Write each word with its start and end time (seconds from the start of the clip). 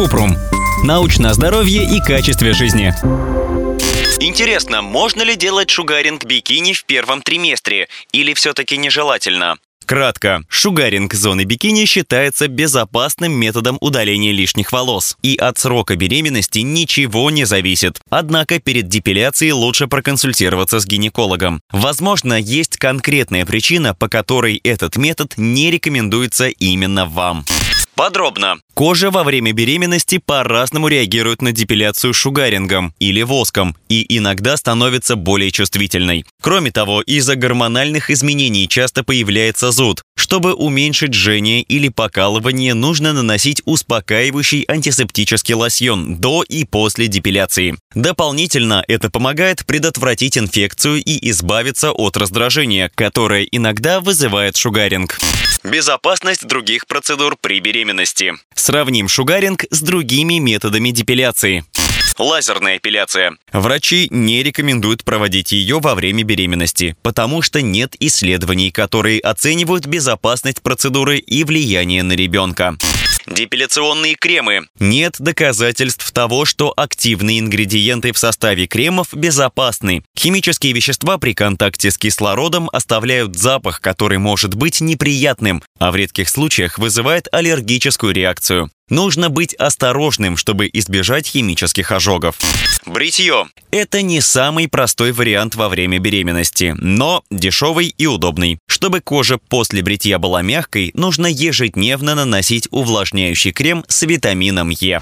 Купрум. 0.00 0.34
Научное 0.82 1.34
здоровье 1.34 1.84
и 1.84 2.00
качестве 2.00 2.54
жизни. 2.54 2.94
Интересно, 4.18 4.80
можно 4.80 5.20
ли 5.20 5.36
делать 5.36 5.68
шугаринг 5.68 6.24
бикини 6.24 6.72
в 6.72 6.86
первом 6.86 7.20
триместре 7.20 7.86
или 8.10 8.32
все-таки 8.32 8.78
нежелательно? 8.78 9.58
Кратко, 9.84 10.42
шугаринг 10.48 11.12
зоны 11.12 11.44
бикини 11.44 11.84
считается 11.84 12.48
безопасным 12.48 13.32
методом 13.32 13.76
удаления 13.82 14.32
лишних 14.32 14.72
волос. 14.72 15.18
И 15.20 15.36
от 15.36 15.58
срока 15.58 15.96
беременности 15.96 16.60
ничего 16.60 17.30
не 17.30 17.44
зависит. 17.44 18.00
Однако 18.08 18.58
перед 18.58 18.88
депиляцией 18.88 19.52
лучше 19.52 19.86
проконсультироваться 19.86 20.80
с 20.80 20.86
гинекологом. 20.86 21.60
Возможно, 21.70 22.40
есть 22.40 22.78
конкретная 22.78 23.44
причина, 23.44 23.94
по 23.94 24.08
которой 24.08 24.60
этот 24.64 24.96
метод 24.96 25.34
не 25.36 25.70
рекомендуется 25.70 26.48
именно 26.48 27.04
вам. 27.04 27.44
Подробно. 28.00 28.56
Кожа 28.72 29.10
во 29.10 29.24
время 29.24 29.52
беременности 29.52 30.16
по-разному 30.24 30.88
реагирует 30.88 31.42
на 31.42 31.52
депиляцию 31.52 32.14
шугарингом 32.14 32.94
или 32.98 33.20
воском 33.20 33.76
и 33.90 34.16
иногда 34.16 34.56
становится 34.56 35.16
более 35.16 35.50
чувствительной. 35.50 36.24
Кроме 36.40 36.70
того, 36.70 37.02
из-за 37.02 37.36
гормональных 37.36 38.08
изменений 38.08 38.66
часто 38.68 39.04
появляется 39.04 39.70
зуд. 39.70 40.00
Чтобы 40.16 40.54
уменьшить 40.54 41.12
жжение 41.12 41.60
или 41.60 41.90
покалывание, 41.90 42.72
нужно 42.72 43.12
наносить 43.12 43.60
успокаивающий 43.66 44.64
антисептический 44.66 45.54
лосьон 45.54 46.16
до 46.16 46.42
и 46.42 46.64
после 46.64 47.06
депиляции. 47.06 47.76
Дополнительно 47.94 48.82
это 48.88 49.10
помогает 49.10 49.66
предотвратить 49.66 50.38
инфекцию 50.38 51.04
и 51.04 51.28
избавиться 51.28 51.92
от 51.92 52.16
раздражения, 52.16 52.90
которое 52.94 53.42
иногда 53.42 54.00
вызывает 54.00 54.56
шугаринг. 54.56 55.18
Безопасность 55.62 56.46
других 56.46 56.86
процедур 56.86 57.36
при 57.38 57.60
беременности. 57.60 58.32
Сравним 58.54 59.08
шугаринг 59.08 59.64
с 59.70 59.82
другими 59.82 60.38
методами 60.38 60.90
депиляции. 60.90 61.64
Лазерная 62.18 62.78
эпиляция. 62.78 63.36
Врачи 63.52 64.08
не 64.10 64.42
рекомендуют 64.42 65.04
проводить 65.04 65.52
ее 65.52 65.80
во 65.80 65.94
время 65.94 66.22
беременности, 66.22 66.96
потому 67.02 67.40
что 67.40 67.62
нет 67.62 67.94
исследований, 67.98 68.70
которые 68.70 69.20
оценивают 69.20 69.86
безопасность 69.86 70.62
процедуры 70.62 71.18
и 71.18 71.44
влияние 71.44 72.02
на 72.02 72.12
ребенка. 72.12 72.76
Депиляционные 73.26 74.14
кремы. 74.14 74.66
Нет 74.78 75.16
доказательств 75.18 76.10
того, 76.12 76.44
что 76.44 76.72
активные 76.76 77.40
ингредиенты 77.40 78.12
в 78.12 78.18
составе 78.18 78.66
кремов 78.66 79.14
безопасны. 79.14 80.02
Химические 80.16 80.72
вещества 80.72 81.18
при 81.18 81.34
контакте 81.34 81.90
с 81.90 81.98
кислородом 81.98 82.68
оставляют 82.72 83.36
запах, 83.36 83.80
который 83.80 84.18
может 84.18 84.54
быть 84.54 84.80
неприятным, 84.80 85.62
а 85.78 85.90
в 85.90 85.96
редких 85.96 86.28
случаях 86.28 86.78
вызывает 86.78 87.28
аллергическую 87.32 88.12
реакцию. 88.12 88.70
Нужно 88.90 89.30
быть 89.30 89.54
осторожным, 89.54 90.36
чтобы 90.36 90.68
избежать 90.72 91.28
химических 91.28 91.92
ожогов. 91.92 92.34
Бритье. 92.86 93.46
Это 93.70 94.02
не 94.02 94.20
самый 94.20 94.66
простой 94.66 95.12
вариант 95.12 95.54
во 95.54 95.68
время 95.68 96.00
беременности, 96.00 96.74
но 96.76 97.22
дешевый 97.30 97.94
и 97.96 98.06
удобный. 98.06 98.58
Чтобы 98.66 99.00
кожа 99.00 99.38
после 99.38 99.82
бритья 99.82 100.18
была 100.18 100.42
мягкой, 100.42 100.90
нужно 100.94 101.28
ежедневно 101.28 102.16
наносить 102.16 102.66
увлажняющий 102.72 103.52
крем 103.52 103.84
с 103.86 104.02
витамином 104.02 104.70
Е. 104.70 105.00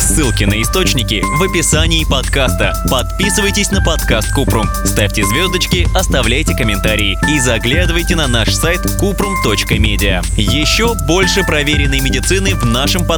Ссылки 0.00 0.44
на 0.44 0.62
источники 0.62 1.22
в 1.22 1.42
описании 1.42 2.06
подкаста. 2.08 2.82
Подписывайтесь 2.90 3.70
на 3.70 3.84
подкаст 3.84 4.32
Купрум, 4.32 4.66
ставьте 4.86 5.22
звездочки, 5.24 5.86
оставляйте 5.94 6.56
комментарии 6.56 7.18
и 7.30 7.38
заглядывайте 7.40 8.16
на 8.16 8.26
наш 8.26 8.54
сайт 8.54 8.80
kuprum.media. 9.02 10.24
Еще 10.38 10.94
больше 11.06 11.42
проверенной 11.44 12.00
медицины 12.00 12.54
в 12.54 12.64
нашем 12.64 13.02
подкасте 13.02 13.17